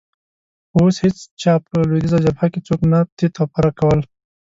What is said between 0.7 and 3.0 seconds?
اوس هېڅ چا په لوېدیځه جبهه کې څوک نه